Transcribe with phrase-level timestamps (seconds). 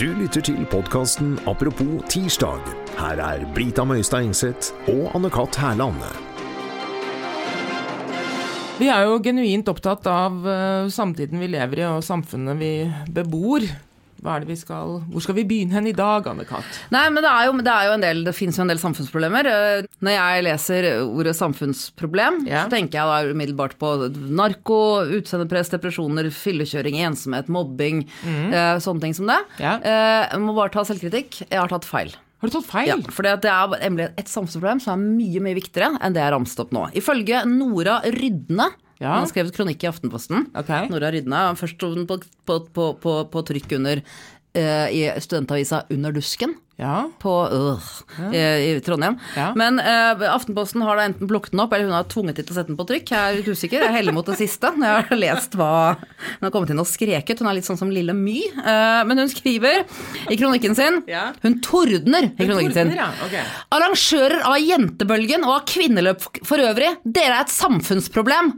[0.00, 2.62] Du lytter til podkasten Apropos tirsdag.
[2.96, 5.58] Her er Brita Møystad Engseth og Anne-Kat.
[5.60, 6.00] Hærland.
[8.78, 12.72] Vi er jo genuint opptatt av eh, samtiden vi lever i og samfunnet vi
[13.12, 13.68] bebor.
[14.24, 16.80] Hva er det vi skal, hvor skal vi begynne hen i dag, Anne-Kat?
[16.94, 19.50] Nei, men det er jo, det jo del, det finnes jo en del samfunnsproblemer.
[20.02, 22.64] Når jeg leser ordet samfunnsproblem, Ja.
[22.64, 23.92] så tenker jeg da umiddelbart på
[24.34, 29.38] narko, utseendepress, depresjoner, fyllekjøring, ensomhet, mobbing, eh, sånne ting som det.
[29.62, 29.76] Ja.
[29.78, 31.42] Eh, må bare ta selvkritikk.
[31.48, 32.10] Jeg har tatt feil.
[32.42, 32.88] Har du tatt feil?
[32.88, 36.32] Ja, for det er nemlig et samfunnsproblem som er mye mye viktigere enn det jeg
[36.34, 36.88] ramset opp nå.
[36.92, 39.14] Ifølge Nora Rydne, Ja.
[39.14, 40.48] hun har skrevet kronikk i Aftenposten.
[40.54, 40.88] Okay.
[40.88, 44.02] Nora Rydne, først sto den på, på, på, på, på trykk under
[44.58, 47.04] i studentavisa Under dusken Ja.
[47.20, 47.90] på øh,
[48.34, 48.40] i,
[48.76, 49.14] i Trondheim.
[49.36, 49.50] Ja.
[49.58, 52.54] Men uh, Aftenposten har da enten plukket den opp, eller hun har tvunget dem til
[52.54, 53.12] å sette den på trykk.
[53.12, 53.84] Jeg er litt usikker.
[53.86, 54.72] Jeg heller mot det siste.
[54.74, 55.68] når Jeg har lest hva
[56.00, 57.42] Hun har kommet inn og skreket.
[57.42, 58.38] Hun er litt sånn som Lille My.
[58.56, 59.84] Uh, men hun skriver
[60.32, 61.28] i kronikken sin Ja.
[61.44, 62.90] Hun tordner i kronikken sin.
[62.90, 63.28] Tordner, ja.
[63.28, 63.54] Ok.
[63.78, 68.52] Arrangører av jentebølgen og av kvinneløp for øvrig, dere er et samfunnsproblem.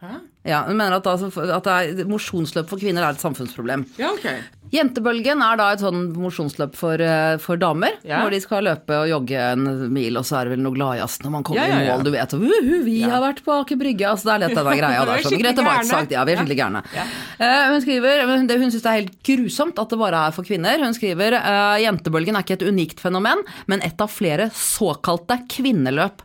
[0.00, 0.16] Hæ?
[0.48, 1.66] Ja, Hun mener at, altså, at
[1.98, 3.84] det mosjonsløp for kvinner er et samfunnsproblem.
[4.00, 4.24] Ja, ok.
[4.70, 7.96] Jentebølgen er da et sånn mosjonsløp for, eh, for damer.
[8.06, 8.20] Ja.
[8.22, 11.18] Hvor de skal løpe og jogge en mil, og så er det vel noe gladjazz
[11.24, 12.04] når man kommer Ja, ja, i mål.
[12.06, 14.06] Du vet, uhu, vi har vært på Aker Brygge.
[14.06, 15.26] Altså, det er litt denne greia er der.
[15.26, 15.42] Sånn.
[15.42, 16.84] Grete Waitz sagt, ja, vi er skikkelig gærne.
[16.94, 20.46] Eh, hun skriver, det, hun syns det er helt grusomt at det bare er for
[20.46, 20.86] kvinner.
[20.86, 26.22] Hun skriver uh, jentebølgen er ikke et unikt fenomen, men et av flere såkalte kvinneløp.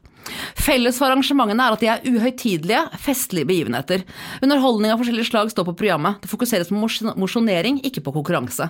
[0.58, 4.04] Felles for arrangementene er at de er uhøytidelige, festlige begivenheter.
[4.46, 6.22] Underholdning av forskjellige slag står på programmet.
[6.24, 8.70] Det fokuseres på mos- mosjonering, ikke på konkurranse.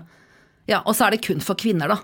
[0.68, 2.00] Ja, Og så er det kun for kvinner, da.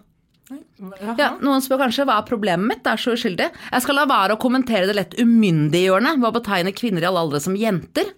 [1.18, 3.48] Ja, Noen spør kanskje hva er problemet mitt, det er så uskyldig.
[3.72, 7.22] Jeg skal la være å kommentere det lett umyndiggjørende ved å betegne kvinner i alle
[7.24, 8.10] aldre som jenter.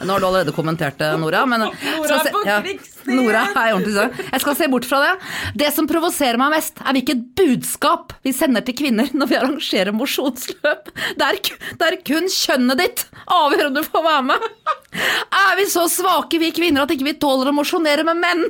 [0.00, 1.42] Nå har du allerede kommentert det, Nora.
[1.48, 1.60] Men
[1.98, 2.58] Nora på ja!
[3.10, 4.14] Nora er ordentlig sånn.
[4.30, 5.12] Jeg skal se bort fra det.
[5.62, 9.96] Det som provoserer meg mest, er hvilket budskap vi sender til kvinner når vi arrangerer
[9.96, 10.90] mosjonsløp.
[11.20, 11.40] Det er,
[11.80, 14.48] det er kun kjønnet ditt avgjør om du får være med.
[15.44, 18.46] Er vi så svake, vi kvinner, at ikke vi tåler å mosjonere med menn?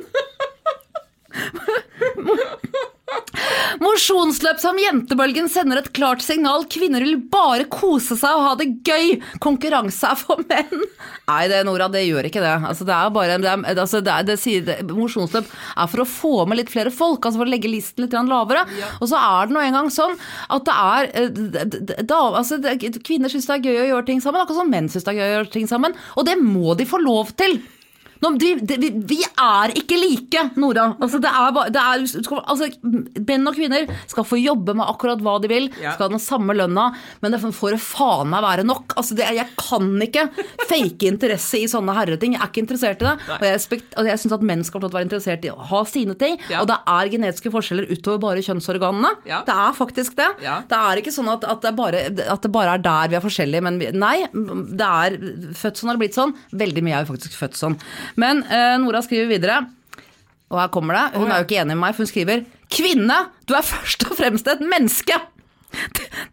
[3.81, 6.65] Mosjonsløp som jentebølgen sender et klart signal.
[6.71, 9.17] Kvinner vil bare kose seg og ha det gøy.
[9.43, 10.85] Konkurranse er for menn.
[11.29, 12.53] Nei, det, Nora, det gjør ikke det.
[12.71, 16.07] Altså, det er bare, det er, altså, det er, det sier, mosjonsløp er for å
[16.09, 18.63] få med litt flere folk, altså for å legge listen litt lavere.
[18.65, 18.93] lavere.
[18.99, 20.17] Og så er det nå engang sånn
[20.51, 24.23] at det er eh, da, altså, det, Kvinner syns det er gøy å gjøre ting
[24.23, 25.95] sammen, akkurat som menn syns det er gøy å gjøre ting sammen.
[26.19, 27.59] Og det må de få lov til.
[28.21, 28.51] Vi,
[29.09, 30.83] vi er ikke like, Nora.
[31.01, 32.67] Altså, det er, bare- det er, skal- altså,
[33.27, 35.95] menn og kvinner skal få jobbe med akkurat hva de vil, Ja.
[35.95, 36.91] skal ha den samme lønna,
[37.23, 38.93] men det får faen meg være nok.
[38.95, 40.27] Altså, det, jeg kan ikke
[40.69, 42.35] fake interesse i sånne herreting.
[42.37, 43.15] Jeg er ikke interessert i det.
[43.39, 45.81] Og jeg, respekt- og jeg syns at menn skal få være interessert i å ha
[45.89, 46.37] sine ting.
[46.51, 46.61] Ja.
[46.61, 49.15] Og det er genetiske forskjeller utover bare kjønnsorganene.
[49.25, 49.41] Ja.
[49.49, 50.29] Det er faktisk det.
[50.69, 53.25] Det er ikke sånn at, at, det bare, at det bare er der vi er
[53.25, 54.27] forskjellige, men vi, nei.
[54.31, 55.17] Det er
[55.57, 56.35] født sånn har det blitt sånn.
[56.53, 57.79] Veldig mye er jo faktisk født sånn.
[58.19, 59.59] Men uh, Nora skriver videre,
[60.51, 61.05] og her kommer det.
[61.19, 61.35] Hun ja.
[61.35, 63.17] er jo ikke enig med meg, for hun skriver Kvinne,
[63.47, 65.17] du er først og fremst et menneske.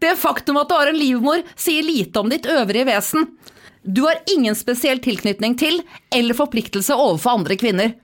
[0.03, 3.27] Det faktum at du har en livmor, sier lite om ditt øvrige vesen.
[3.83, 5.81] Du har ingen spesiell tilknytning til
[6.15, 7.95] eller forpliktelse overfor andre kvinner.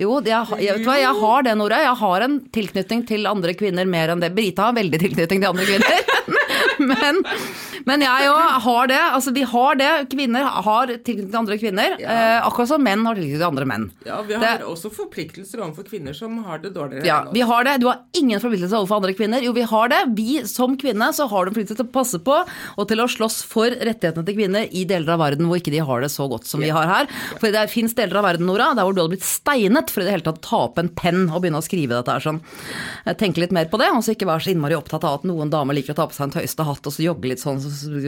[0.00, 1.80] Jo, jeg, jeg, vet hva, jeg har det, Nora.
[1.84, 4.30] Jeg har en tilknytning til andre kvinner mer enn det.
[4.32, 6.14] Brita har veldig tilknytning til andre kvinner.
[6.90, 7.20] Men,
[7.86, 8.98] men jeg òg har det.
[9.14, 9.90] Altså, vi har det.
[10.12, 11.94] Kvinner har tilknytning til andre kvinner.
[12.00, 13.86] Eh, akkurat som menn har tilknytning til andre menn.
[14.06, 17.06] Ja, vi Det- har også forpliktelser overfor kvinner som har det dårligere.
[17.06, 17.78] Ja, vi har det.
[17.80, 19.42] Du har ingen forpliktelser overfor andre kvinner.
[19.44, 20.02] Jo, vi har det.
[20.18, 22.36] Vi som kvinne så har du forpliktelser forpliktelse til å passe på
[22.80, 25.82] og til å slåss for rettighetene til kvinner i deler av verden hvor ikke de
[25.84, 27.08] har det så godt som vi har her.
[27.40, 30.08] For det fins deler av verden, Nora, der hvor du hadde blitt steinet for i
[30.08, 32.40] det hele tatt å ta opp en penn og begynne å skrive dette her sånn.
[33.20, 35.50] Tenke litt mer på det, og så ikke være så innmari opptatt av at noen
[35.52, 37.60] damer liker å ta på seg en tøyste hatt og så jogge litt sånn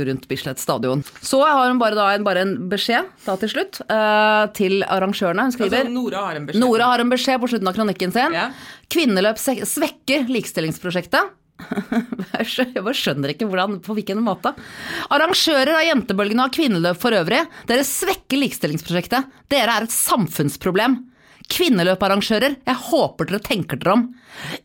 [0.08, 1.04] rundt Bislett stadion.
[1.20, 5.48] Så har hun bare da en, bare en beskjed da til slutt uh, til arrangørene.
[5.48, 6.40] Hun skriver Altså, Nora har.
[6.62, 8.34] Nora har en beskjed på slutten av kronikken sin.
[8.36, 8.48] Ja.
[8.92, 11.38] Kvinneløp svekker likestillingsprosjektet.
[12.42, 14.54] Jeg bare skjønner ikke hvordan, på hvilken måte.
[15.12, 19.30] Arrangører av jentebølgene og kvinneløp for øvrig, dere svekker likestillingsprosjektet.
[19.52, 20.98] Dere er et samfunnsproblem.
[21.52, 24.04] Kvinneløparrangører, jeg håper dere tenker dere om.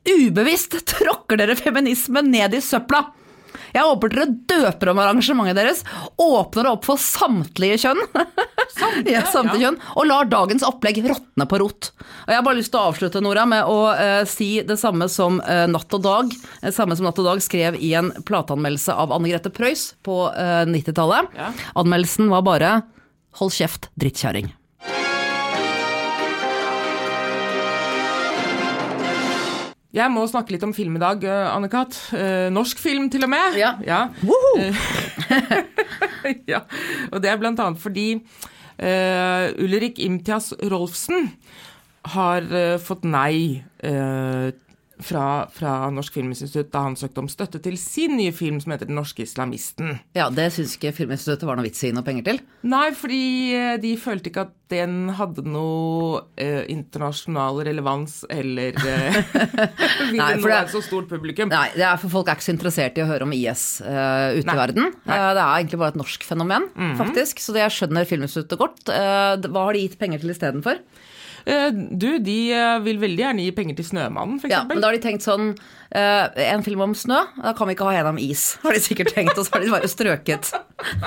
[0.07, 3.03] Ubevisst tråkker dere feminismen ned i søpla.
[3.75, 5.83] Jeg håper dere døper om arrangementet deres,
[6.21, 8.01] åpner det opp for samtlige kjønn,
[9.13, 9.69] ja, samtlige ja.
[9.69, 11.91] kjønn og lar dagens opplegg råtne på rot.
[12.25, 15.09] Og Jeg har bare lyst til å avslutte Nora, med å eh, si det samme
[15.11, 18.95] som eh, Natt og Dag eh, samme som Natt og Dag skrev i en plateanmeldelse
[18.95, 21.33] av Anne Grete Preus på eh, 90-tallet.
[21.37, 21.51] Ja.
[21.79, 22.71] Anmeldelsen var bare
[23.37, 24.49] 'hold kjeft, drittkjerring'.
[29.97, 31.97] Jeg må snakke litt om film i dag, eh, Anne-Kat.
[32.13, 33.57] Eh, norsk film, til og med.
[33.57, 33.75] Ja.
[33.85, 34.07] ja.
[36.47, 36.59] Ja.
[37.13, 41.29] Og det er blant annet fordi uh, Ulrik Imtias Rolfsen
[42.13, 44.49] har uh, fått nei eh,
[45.03, 48.89] fra, fra Norsk Filminstitutt da han søkte om støtte til sin nye film som heter
[48.89, 49.97] Den norske islamisten.
[50.17, 52.39] Ja, det syns ikke Filminstituttet var noe vits i noe penger til.
[52.67, 53.21] Nei, fordi
[53.57, 59.19] eh, de følte ikke at den hadde noe eh, internasjonal relevans, eller eh,
[60.17, 61.51] Nei, for det det- et så stort publikum.
[61.53, 64.33] Nei, det er for folk er ikke så interessert i å høre om IS uh,
[64.35, 64.55] ute Nei.
[64.57, 64.89] i verden.
[65.05, 66.67] Eh, det er egentlig bare et norsk fenomen,
[66.99, 67.39] faktisk.
[67.43, 68.83] Så det skjønner Filminstituttet godt.
[68.91, 70.81] Uh, hva har de gitt penger til istedenfor?
[71.47, 74.51] Eh, du, de eh, vil veldig gjerne gi penger til Snømannen, f.eks.
[74.51, 75.53] Ja, men da har de tenkt sånn
[75.95, 78.81] eh, En film om snø, da kan vi ikke ha en om is, har de
[78.83, 79.37] sikkert tenkt.
[79.39, 80.49] Og så har de bare strøket,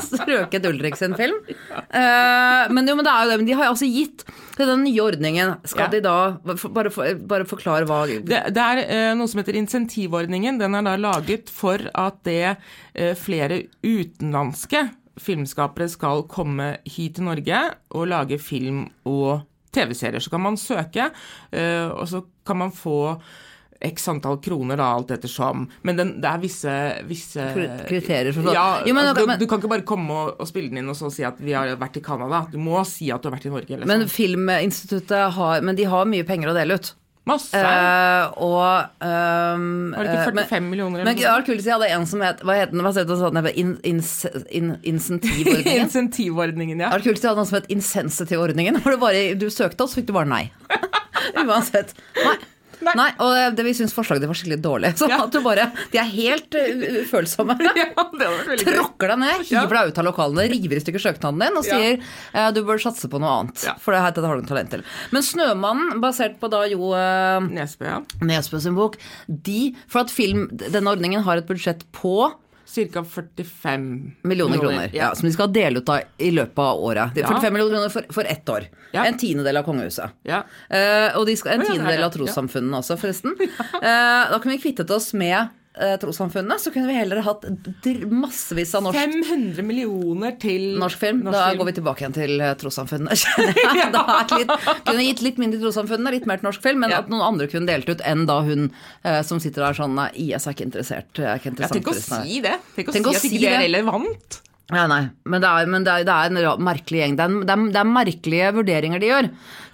[0.07, 1.37] strøket Ulrik sin film.
[1.93, 3.37] Men jo, men det er jo det.
[3.43, 4.25] Men de har altså gitt
[4.61, 5.93] den nye ordningen Skal Ja.
[5.95, 6.15] de da
[6.45, 10.59] Bare, bare forklare hva Det, det er noe som heter insentivordningen.
[10.61, 12.57] Den er da laget for at det
[13.21, 14.87] flere utenlandske
[15.21, 20.21] filmskapere skal komme hit til Norge og lage film og TV-serier.
[20.21, 21.11] Så kan man søke,
[21.53, 23.21] eh, og så kan man få
[23.83, 25.63] x antall kroner, da, alt ettersom.
[25.89, 26.73] Men den, det er visse,
[27.09, 27.41] visse
[27.89, 28.53] kriterier for sånn.
[28.53, 30.89] Ja, Jo, men- du, men- du kan ikke bare komme og, og spille den inn
[30.93, 32.43] og så si at vi har vært i Canada.
[32.53, 33.71] Du må si at du har vært i Norge.
[33.79, 34.13] Eller Men sånn.
[34.13, 36.93] Filminstituttet har Men de har mye penger å dele ut.
[37.31, 37.63] Masse.
[37.63, 41.05] Uh, og um, Var det ikke eh, men- 45 millioner?
[41.07, 42.83] Men det var kult jeg hadde en som het Hva het den?
[42.85, 43.41] Hva het den sånn?
[43.55, 45.81] In, in, insentivordningen?
[45.87, 46.91] Insentivordningen, ja.
[46.91, 48.81] Det var kult hvis jeg hadde noe som het insensitivordningen.
[48.85, 50.45] Hvor du, bare, du søkte, og så fikk du bare nei.
[51.47, 51.95] Uansett.
[52.21, 52.37] Nei.
[52.85, 52.95] Nei.
[52.97, 54.93] Nei, og det, det vi syns forslaget var skikkelig dårlig.
[55.01, 55.23] Så Ja.
[55.25, 57.57] at du bare De er helt uh, ufølsomme.
[57.81, 57.89] ja,
[58.21, 58.31] det.
[58.65, 61.99] Tråkker deg ned, hiver deg ut av lokalene, river i stykker søknaden din og sier
[62.01, 62.49] ja.
[62.55, 63.67] du bør satse på noe annet.
[63.83, 64.85] For det dette har du talent til.
[65.15, 67.99] Men 'Snømannen', basert på da jo eh, Nesbø, ja.
[68.25, 68.99] Nesbø sin bok,
[69.29, 72.33] de For at film, denne ordningen har et budsjett på
[72.71, 74.91] Cirka 45 millioner kroner.
[74.95, 75.09] Ja.
[75.19, 77.15] som de skal dele ut av i løpet av året.
[77.15, 77.29] De- Ja.
[77.29, 78.69] 45 millioner kroner for, for ett år.
[78.93, 79.05] Ja.
[79.05, 80.11] En tiendedel av kongehuset.
[80.23, 80.43] Ja.
[80.71, 83.35] Eh, og de skal, en ja, tiendedel av trossamfunnene også, forresten.
[83.81, 87.45] Uh, da kunne vi kvittet oss med eh, trossamfunnene, så kunne vi heller hatt
[87.85, 91.23] dr- massevis av norsk 500 millioner til Norsk film.
[91.31, 93.15] da går vi tilbake igjen til eh, trossamfunnene.
[93.23, 93.93] kjenner jeg.
[93.95, 94.55] Da er det litt,
[94.89, 96.99] kunne gitt litt mindre til trossamfunnene, litt mer til norsk film, men Ja.
[97.05, 98.69] at noen andre kunne delt ut enn da hun
[99.05, 101.11] eh, som sitter der sånn Nei, IS er ikke interessert.
[101.23, 102.23] Er ikke interessant tenk å for oss, nei.
[102.27, 102.57] si det.
[102.77, 103.67] Tenk å si at ikke det er det.
[103.71, 104.41] relevant.
[104.71, 107.17] Ja, nei, men det er, men det er, det er en merkelig gjeng.
[107.19, 109.29] Det er, det, er, det er merkelige vurderinger de gjør.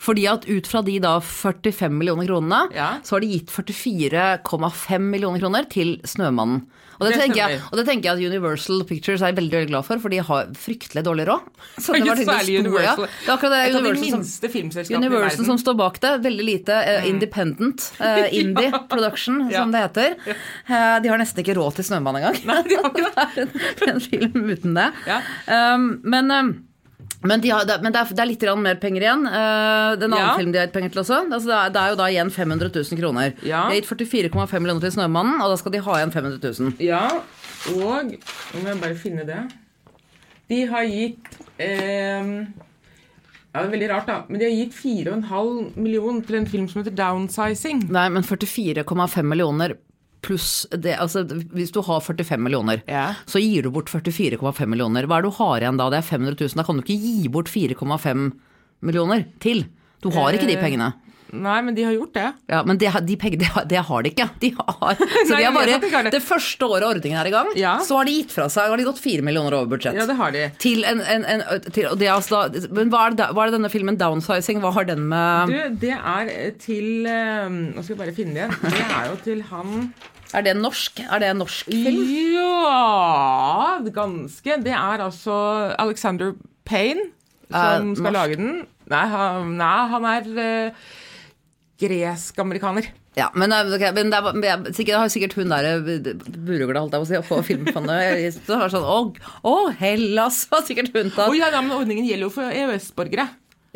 [0.06, 2.88] Fordi at ut fra de da 45 millioner kronene, Ja.
[3.04, 6.64] så har de gitt 44,5 millioner kroner til Snømannen.
[6.96, 9.70] Og det, Det tenker jeg, og det tenker jeg at Universal Pictures er veldig veldig
[9.72, 11.48] glad for, for de har fryktelig dårlig råd.
[11.84, 13.06] Så det var å særlig Universal.
[13.06, 14.96] Det er akkurat det de Universal som, verden.
[15.04, 16.12] Universal som står bak det.
[16.26, 19.62] Veldig lite uh, independent, Uh, indie production, Ja.
[19.62, 20.14] som det heter.
[20.68, 22.38] Uh, de har nesten ikke råd til Snømann engang.
[22.48, 23.46] Nei, de har ikke det.
[23.46, 24.86] det er en, en film uten det.
[25.08, 25.20] Ja.
[25.74, 26.52] Um, men um,
[27.22, 29.22] men, de har, det, men det, er, det er litt mer penger igjen.
[29.26, 30.34] Uh, den andre Ja.
[30.36, 31.20] filmen de har gitt penger til også.
[31.30, 33.32] Altså det, er, det er jo da igjen 500 000 kroner.
[33.42, 33.62] Ja.
[33.70, 33.88] De har gitt
[34.32, 36.76] 44,5 millioner til Snømannen, og da skal de ha igjen 500 000.
[36.84, 37.02] Ja,
[37.72, 39.40] og Nå må jeg bare finne det.
[40.50, 42.28] De har gitt eh,
[43.56, 44.18] Ja, det er veldig rart, da.
[44.28, 47.86] Men de har gitt 4,5 millioner til en film som heter Downsizing.
[47.90, 49.78] Nei, men 44,5 millioner
[50.26, 51.22] pluss det Altså
[51.54, 53.06] hvis du har 45 millioner, Ja.
[53.30, 55.06] så gir du bort 44,5 millioner.
[55.06, 55.88] Hva er det du har igjen da?
[55.94, 56.58] Det er 500 000.
[56.60, 58.30] Da kan du ikke gi bort 4,5
[58.82, 59.66] millioner til.
[60.02, 60.92] Du har ikke de Eh, pengene.
[61.36, 62.26] Nei, men de har gjort det.
[62.48, 64.26] Ja, Men det, de pengene det, det har de ikke.
[64.40, 64.94] De har,
[65.26, 66.12] så Nei, de har bare, de det.
[66.14, 67.72] det første året ordningen er i gang, Ja.
[67.82, 69.98] så har de gitt fra seg har de gått fire millioner over budsjett.
[69.98, 70.44] Ja, det har de.
[70.62, 73.58] Til en, en, en til, det er altså Men hva er, det, hva er det
[73.58, 76.30] denne filmen 'Downsizing', hva har den med Du, det er
[76.62, 78.56] til eh, Nå skal jeg bare finne det igjen.
[78.62, 79.92] Det er jo til han
[80.36, 81.00] Er det norsk?
[81.00, 82.02] Er det en norsk film?
[82.36, 84.58] Ja Ganske.
[84.64, 85.36] Det er altså
[85.80, 86.34] Alexander
[86.68, 87.08] Payne
[87.46, 88.12] som uh, skal norsk?
[88.18, 88.54] lage den.
[88.90, 90.86] Nei, han, nei, han er uh,
[91.80, 92.90] gresk-amerikaner.
[93.16, 97.00] Ja, men, okay, men det, er, sikkert, har sikkert hun der eh, Burugla, holdt jeg
[97.00, 98.36] på å si, på Filmfondet.
[98.44, 98.98] Så har sånn Å,
[99.48, 100.42] å, Hellas!
[100.52, 103.24] Har sikkert hun Å Oh, ja, ja, men ordningen gjelder jo for EØS-borgere.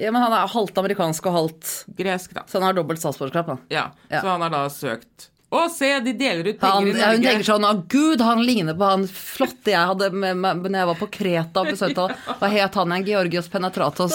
[0.01, 2.45] Ja, men han er halvt amerikansk og halvt Gresk, da.
[2.49, 3.57] Så han har dobbelt statsborgerskap, da.
[3.73, 3.87] Ja.
[4.11, 4.21] Ja.
[4.21, 7.25] Så han har da søkt Å, se, de deler ut Han, penger i ja, hun
[7.25, 10.89] tenker sånn Å gud, han ligner på han flotte jeg hadde med meg når jeg
[10.93, 12.37] var på Kreta og besøkte han.
[12.39, 13.09] Hva het han igjen?
[13.11, 14.15] Georgios Penetratos.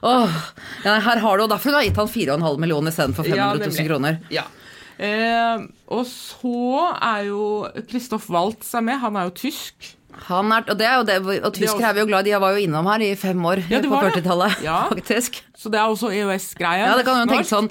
[0.00, 0.38] Åh,
[0.86, 3.88] ja, her har du, og Derfor har jeg gitt han 4,5 millioner istedenfor 500 000
[3.90, 4.18] kroner.
[4.32, 4.46] Ja.
[5.00, 7.44] Eh, og så er jo
[7.88, 9.00] Christoph Waltz er med.
[9.04, 9.94] Han er jo tysk.
[10.26, 12.32] Han er, og det er jo det, og tyskere er vi jo glad i.
[12.34, 14.80] De var jo innom her i fem år Ja, på 40-tallet, Ja.
[14.90, 15.40] faktisk.
[15.56, 16.88] Så det er også EØS-greia.
[16.90, 17.70] Ja, det kan jo tenke sånn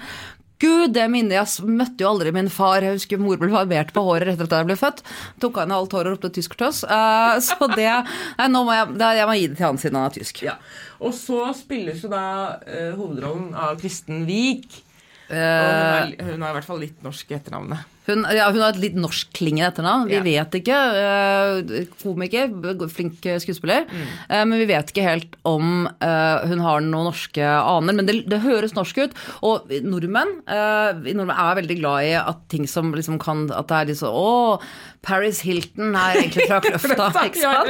[0.59, 2.83] Gud, det minner jeg møtte jo aldri min far.
[2.83, 5.01] Jeg husker mor ble barbert på håret etter at jeg ble født.
[5.39, 6.83] Tok av henne alt håret og ropte tyskertøss.
[6.89, 10.01] Uh, så det Nei, nå må jeg, det, jeg må gi det til han siden
[10.01, 10.43] han er tysk.
[10.49, 10.59] Ja.
[10.99, 12.25] Og så spilles jo da
[12.59, 14.67] uh, hovedrollen av Kristen Wiig.
[14.67, 14.85] Uh,
[15.29, 17.97] Eh, hun, er, hun har i hvert fall litt norsk i etternavnet.
[18.09, 20.07] Hun, ja, hun har et litt norskklingende etternavn.
[20.09, 20.23] Vi Ja.
[20.25, 20.79] vet ikke.
[20.99, 22.49] eh, komiker,
[22.89, 23.85] flink skuespiller.
[23.87, 24.07] Mm.
[24.29, 27.93] Eh, men vi vet ikke helt om eh, hun har noen norske aner.
[27.93, 29.13] Men det, det høres norsk ut.
[29.45, 33.85] Og nordmenn, nordmenn er veldig glad i at ting som liksom kan At det er
[33.93, 34.59] liksom Å,
[35.01, 37.69] Paris Hilton er egentlig fra Kløfta, ikke sant?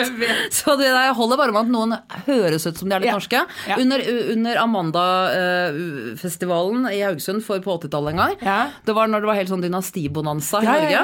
[0.56, 1.94] Så det der holder bare med at noen
[2.26, 3.44] høres ut som de er litt norske.
[3.78, 4.02] Under,
[4.34, 8.58] under Amanda-festivalen i Haugesund for på 80-tallet en gang, Ja.
[8.86, 11.02] det var når det var helt sånn dynastibonanza i Norge.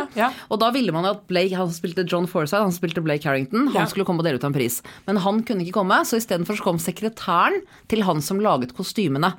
[0.49, 3.69] Og da ville man jo at Blake, han spilte John Forsythe, han spilte Blake Harrington,
[3.75, 4.75] han skulle komme og dele ut en pris.
[5.07, 9.29] Men han kunne ikke komme, så istedenfor så kom sekretæren til han som laget kostymene.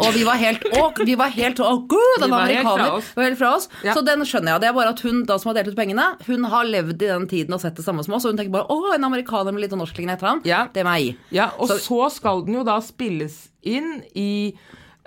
[0.00, 2.92] Og vi var helt Å, vi var helt Å, gud, helt fra amerikaner!
[2.98, 3.10] oss.
[3.16, 3.68] var helt fra oss.
[3.84, 3.94] Ja.
[3.96, 4.60] Så den skjønner jeg.
[4.64, 7.10] Det er bare at hun da som har delt ut pengene, hun har levd i
[7.10, 9.52] den tiden og sett det samme som oss, og hun tenker bare å, en amerikaner
[9.52, 10.42] med litt norsklignende etter ham.
[10.48, 10.64] Ja.
[10.72, 11.16] det er meg.
[11.30, 14.54] Ja, og Så- så, skal den jo da spilles inn i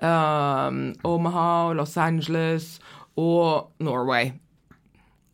[0.02, 2.80] um, Omaha, Los Angeles
[3.18, 4.34] og Norway.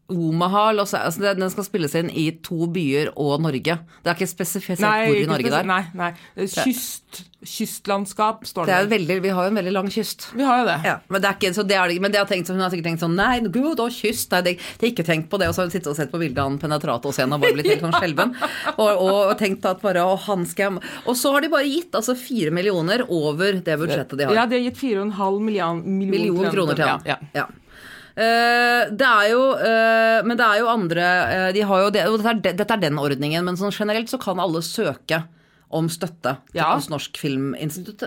[0.10, 3.80] Omaha, Los altså Den skal spilles inn i to byer og Norge.
[4.04, 5.68] Det er ikke spesifisert hvor i Norge det er.
[5.70, 6.12] Nei, nei.
[6.50, 8.92] Kyst, kystlandskap står Det er det.
[8.94, 10.28] veldig, vi har jo en veldig lang kyst.
[10.36, 10.78] Vi har jo det.
[10.88, 11.94] Ja, men det er ikke, så det er.
[12.01, 14.32] Men det har tenkt, hun har sikkert tenkt sånn Nei, gud, og kyst.
[14.34, 15.50] Nei, det, har ikke tenkt på det.
[15.50, 17.56] Og så har hun sittet og sett på bildet av han Penetratos igjen og bare
[17.58, 18.36] blitt helt sånn skjelven.
[18.80, 21.96] Og, og, og tenkt at bare å, han skal Og så har de bare gitt
[21.98, 24.36] altså fire millioner over det budsjettet de har.
[24.38, 27.04] Ja, de har gitt 4,5 million, million, million kroner til han.
[27.08, 27.18] ja.
[27.36, 27.48] Ja.
[28.20, 32.02] Eh, det er jo eh, Men det er jo andre eh, De har jo det,
[32.04, 35.22] dette, er, dette er den ordningen, men sånn generelt så kan alle søke
[35.72, 36.72] om støtte Ja.
[36.76, 38.02] hos Norsk Filminstitutt.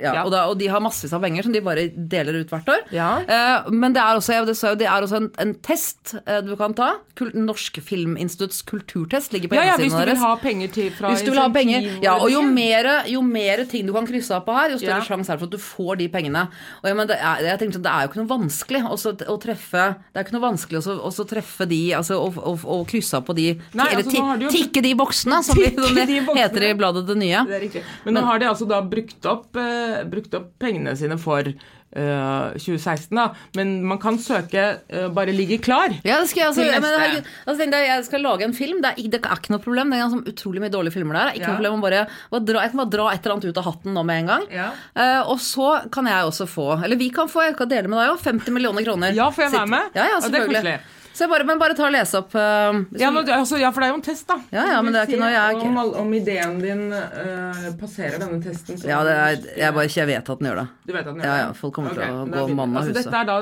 [0.00, 0.22] Ja.
[0.24, 2.84] Og, da, og de har massevis av penger som de bare deler ut hvert år.
[2.94, 3.10] Ja.
[3.20, 6.54] Eh, men det er også, det sa det er også en, en test eh, du
[6.56, 6.94] kan ta.
[7.18, 11.24] Kul Norsk Filminstitutts kulturtest ligger på Ja, ja, hvis du vil ha penger fra Hvis
[11.26, 14.46] du vil ha penger, ja, og jo mer, jo mer ting du kan krysse av
[14.46, 15.06] på her, jo større Ja.
[15.06, 16.46] sjanse er det for at du får de pengene.
[16.82, 19.14] Og ja, men det, er, jeg tenkte, sånn, det er jo ikke noe vanskelig også,
[19.28, 23.20] å treffe Det er ikke noe vanskelig også treffe de, altså å, og, og krysse
[23.20, 26.08] av på de Nei, Eller altså, ti, jo- tikke de boksene, som, vi, som det
[26.08, 27.44] heter i bladet Det Nye.
[27.48, 27.84] Det er riktig.
[28.06, 31.52] Men, nå har de altså da brukt opp, uh, brukt opp pengene sine for
[31.92, 33.34] Uh, 2016, da.
[33.52, 35.92] Men man kan søke uh, bare ligge klar.
[36.06, 38.78] Ja, det skal jeg, altså, Til jeg, men, altså, jeg, jeg skal lage en film.
[38.80, 39.92] Det er, det er ikke noe problem.
[39.92, 41.34] Det er ganske utrolig mye dårlige filmer der.
[41.36, 41.50] Ikke Ja.
[41.52, 42.06] noe problem bare,
[42.48, 44.48] dra, Jeg kan bare dra et eller annet ut av hatten nå med en gang.
[44.56, 44.70] Ja.
[44.96, 48.00] Uh, og så kan jeg også få Eller vi kan få, jeg kan dele med
[48.00, 49.12] deg òg, 50 millioner kroner.
[49.12, 49.92] Ja, får jeg være med?
[49.92, 50.62] Ja, ja, Ja, det er selvfølgelig.
[50.64, 51.01] koselig.
[51.12, 53.84] Så jeg bare, men bare ta og lese opp uh, Ja, men, altså, ja, for
[53.84, 54.38] det er jo en test, da.
[54.54, 58.40] Ja, ja, men det er ikke noe jeg- om, om ideen din uh, passerer denne
[58.44, 58.78] testen.
[58.80, 60.66] så ja, det er, jeg bare ikke vet at den gjør det.
[60.88, 61.28] Du vet at den gjør det?
[61.28, 63.04] ja, ja, folk kommer til å gå mann av altså, huset.
[63.04, 63.38] Dette er da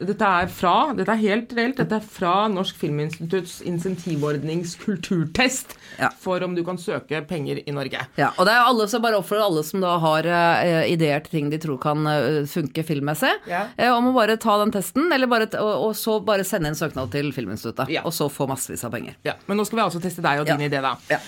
[0.00, 6.08] dette er fra, dette er helt reelt, dette er fra Norsk Filminstitutts insentivordnings kulturtest Ja.
[6.18, 8.00] for om du kan søke penger i Norge.
[8.16, 11.20] Ja, og det er jo alle som bare oppfordrer alle som da har uh, ideer
[11.26, 13.66] til ting de tror kan uh, funke filmmessig, Ja.
[13.76, 16.78] uh, om å bare ta den testen, eller bare, og, og så bare sende inn
[16.78, 17.90] søknad til Filminstituttet.
[17.92, 18.02] Ja.
[18.08, 19.16] Og så få massevis av penger.
[19.26, 20.94] Ja, Men nå skal vi altså teste deg og din idé, da.
[21.10, 21.20] Ja.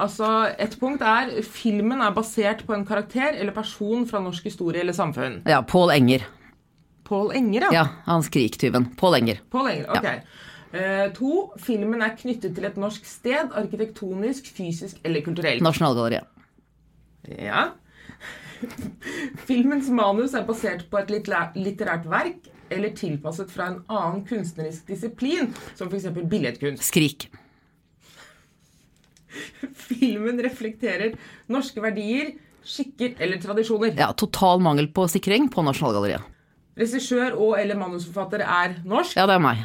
[0.00, 0.28] Altså,
[0.60, 4.92] Et punkt er filmen er basert på en karakter eller person fra norsk historie eller
[4.96, 5.40] samfunn.
[5.48, 6.26] Ja, Pål Enger.
[7.10, 7.70] Pål Enger, ja.
[7.74, 8.92] Ja, han skriktyven.
[8.96, 9.40] Pål Enger.
[9.50, 10.38] Pål Enger, ok.
[10.70, 15.64] Eh, to, filmen er knyttet til et norsk sted, arkitektonisk, fysisk eller kulturelt.
[15.66, 16.30] Nasjonalgalleriet.
[17.34, 17.72] Ja.
[19.48, 25.50] Filmens manus er basert på et litterært verk eller tilpasset fra en annen kunstnerisk disiplin,
[25.74, 26.12] som f.eks.
[26.30, 26.86] billedkunst.
[26.86, 27.26] Skrik.
[29.90, 31.18] Filmen reflekterer
[31.50, 33.96] norske verdier, skikker eller tradisjoner.
[33.98, 36.36] Ja, total mangel på sikring på Nasjonalgalleriet.
[36.78, 39.16] Regissør og eller manusforfatter er norsk.
[39.16, 39.64] Ja, det er meg.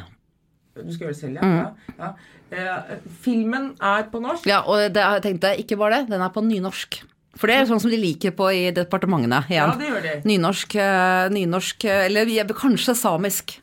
[0.76, 1.50] Du skal gjøre det selv, ja.
[1.96, 2.14] ja, ja.
[2.50, 4.46] Eh, filmen er på norsk.
[4.46, 7.00] Ja, og det, jeg tenkte ikke bare det, den er på nynorsk.
[7.36, 9.72] For det er sånn som de liker på i departementene igjen.
[9.72, 10.12] Ja, det gjør de.
[10.28, 13.58] Nynorsk, eh, nynorsk eh, eller jeg- kanskje samisk.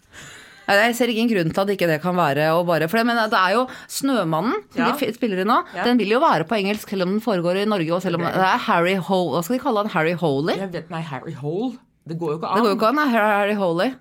[0.68, 3.06] Nei, Jeg ser ingen grunn til at ikke det kan være å bare For det,
[3.06, 4.92] men det er jo Snømannen, som Ja.
[4.96, 5.84] de spiller i nå, Ja.
[5.84, 8.22] den vil jo være på engelsk selv om den foregår i Norge, og selv om
[8.22, 9.90] det er Harry Hole Hva skal de kalle han?
[9.90, 10.56] Harry Holey?
[10.56, 11.78] Jeg vet, nei, Harry Hole.
[12.08, 12.56] Det går jo ikke an.
[12.58, 13.92] Det går jo ikke an, Harry Holy.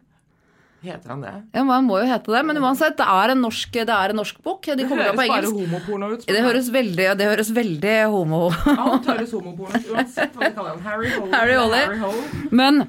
[0.82, 1.32] Heter han det?
[1.54, 4.18] Ja, man må jo hete det, men uansett, det er en norsk, det er en
[4.18, 4.64] norsk bok.
[4.66, 6.24] De Det høres på bare homoporno ut.
[6.26, 8.40] Det høres veldig, det høres veldig homo
[8.72, 10.82] Alt høres homoporno ut, uansett hva de kaller han.
[10.88, 11.30] Harry Holly.
[11.36, 11.84] Harry Holly.
[11.86, 12.50] Harry Holly.
[12.50, 12.82] Men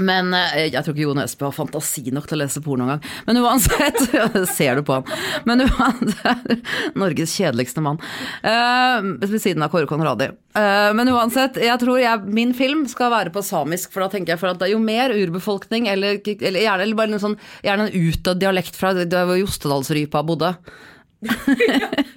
[0.00, 3.02] Men eh, jeg tror ikke Jon Østbø har fantasi nok til å lese porno engang.
[3.26, 3.98] Men uansett,
[4.56, 5.08] ser du på han.
[5.48, 6.70] Men uansett,
[7.02, 8.00] Norges kjedeligste mann.
[8.44, 10.30] Uh, ved siden av Kåre Conradi.
[10.56, 14.34] Uh, men uansett, jeg tror jeg, min film skal være på samisk, for da tenker
[14.34, 18.08] jeg for at jo mer urbefolkning, eller, eller gjerne, eller bare en sånn, gjerne en
[18.08, 20.54] utdødd dialekt fra der Jostedalsrypa bodde.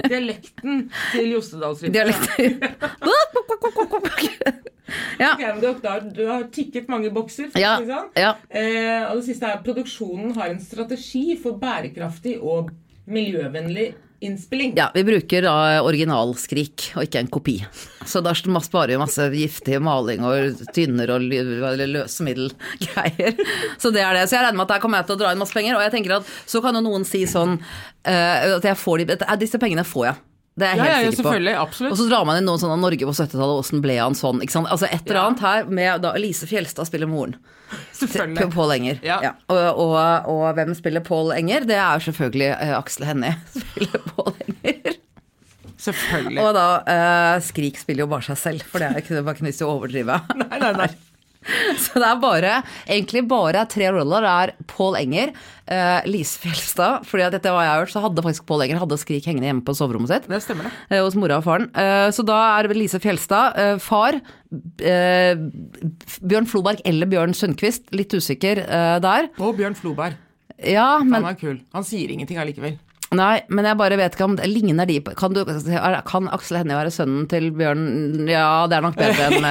[0.10, 1.94] Dialekten til Jostedalsrypa.
[1.94, 2.60] Dialekten.
[5.20, 5.34] ja.
[5.34, 7.52] okay, du, har, du har tikket mange bokser.
[7.60, 7.78] Ja,
[8.18, 8.32] ja.
[8.50, 12.74] Eh, og det siste er produksjonen har en strategi for bærekraftig og
[13.06, 14.74] miljøvennlig innspilling.
[14.78, 15.56] Ja, vi bruker da
[15.86, 17.56] originalskrik og ikke en kopi.
[18.06, 23.42] Så da sparer vi masse giftig maling og tynner og løsemiddelgreier.
[23.82, 24.28] Så det er det.
[24.30, 25.78] Så jeg regner med at der kommer jeg til å dra inn masse penger.
[25.78, 29.20] Og jeg tenker at så kan jo noen si sånn uh, at jeg får de,
[29.42, 30.24] Disse pengene får jeg.
[30.56, 31.88] Det er jeg Ja, helt ja, ja, sikker på.
[31.90, 34.40] Og så drar man inn noen sånn av Norge på 70-tallet, åssen ble han sånn?
[34.44, 34.70] Ikke sant?
[34.72, 37.36] Altså et eller annet her med da Elise Fjelstad spiller moren.
[38.00, 38.48] Selvfølgelig.
[38.54, 39.02] Pål Enger.
[39.04, 39.34] Ja.
[39.52, 39.98] Og, og,
[40.32, 41.68] og hvem spiller Pål Enger?
[41.68, 43.34] Det er selvfølgelig uh, Aksel Hennie.
[43.58, 45.02] Spiller Pål Enger.
[45.86, 46.40] Selvfølgelig.
[46.40, 49.36] Og da uh, Skrik spiller jo bare seg selv, for det er ikke, det var
[49.42, 50.22] ikke overdrive.
[50.40, 50.90] Nei, nei, nei.
[51.84, 52.54] Så det er bare,
[52.88, 54.26] egentlig bare tre roller.
[54.26, 55.34] Det er Pål Enger,
[55.70, 58.82] uh, Lise Fjelstad, fordi at dette var jeg har hørt, så hadde faktisk Pål Enger
[58.82, 60.30] hadde Skrik hengende hjemme på soverommet sitt.
[60.32, 60.98] Det stemmer, det.
[60.98, 61.70] Uh, Hos mora og faren.
[61.78, 64.20] Uh, Så da er det Lise Fjelstad, uh, far,
[64.56, 68.62] Bjørn Floberg eller Bjørn Sundquist, litt usikker
[69.04, 69.28] der.
[69.42, 70.16] Og Bjørn Floberg.
[70.64, 71.58] Ja, Han er kul.
[71.76, 72.78] Han sier ingenting allikevel.
[73.16, 75.36] Nei, men jeg bare vet ikke om det ligner de på Kan,
[76.08, 79.46] kan Aksel Hennie være sønnen til Bjørn Ja, det er nok bedre enn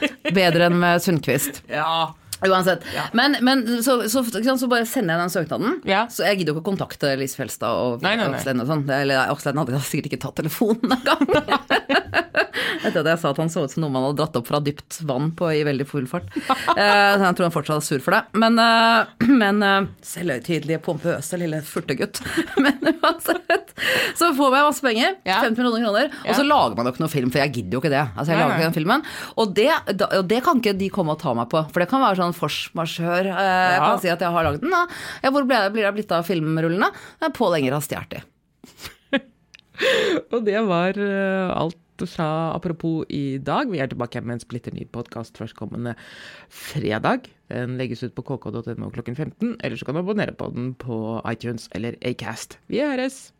[0.36, 1.62] bedre enn med Sundquist.
[1.80, 2.14] Ja.
[2.40, 2.84] Uansett.
[2.96, 3.02] Ja.
[3.12, 5.74] Men, men så, så, så bare sender jeg den søknaden.
[5.84, 6.06] Ja.
[6.08, 8.86] Så jeg gidder jo ikke å kontakte Lise Fjelstad og Hennie og sånn.
[8.88, 11.20] Eller Aksel Hennie hadde sikkert ikke tatt telefonen engang.
[12.80, 14.60] Etter at jeg sa at han så ut som noe man hadde dratt opp fra
[14.64, 16.30] dypt vann på, i veldig full fart.
[16.70, 18.38] Eh, så jeg tror han fortsatt er sur for det.
[18.40, 19.08] Men, eh,
[19.42, 22.20] men eh, selvhøytidelige, pompøse lille furtegutt.
[22.62, 23.74] Men uansett.
[24.16, 25.16] Så får jeg masse penger.
[25.26, 26.14] 50 millioner kroner.
[26.24, 28.04] Og så lager man jo ikke noe film, for jeg gidder jo ikke det.
[28.14, 29.04] Altså, jeg lager ikke den filmen.
[29.42, 29.68] Og det,
[30.06, 31.62] og det kan ikke de komme og ta meg på.
[31.72, 33.30] For det kan være sånn forsmarsjør.
[33.34, 34.76] Jeg kan si at jeg har lagd den.
[35.24, 36.92] Ja, hvor blir det blitt av filmrullene?
[37.36, 38.24] Pål Enger har stjålet de.
[40.30, 43.70] Og det var alt sa apropos i dag.
[43.72, 45.96] Vi er tilbake med en splitter ny podkast førstkommende
[46.48, 47.28] fredag.
[47.50, 51.20] Den legges ut på kk.no klokken 15, eller så kan du abonnere på den på
[51.30, 52.58] iTunes eller Acast.
[52.68, 53.30] Vi høres!